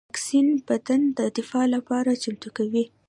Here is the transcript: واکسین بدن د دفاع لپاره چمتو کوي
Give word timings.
واکسین 0.09 0.47
بدن 0.67 1.01
د 1.17 1.19
دفاع 1.37 1.65
لپاره 1.75 2.19
چمتو 2.23 2.49
کوي 2.57 2.83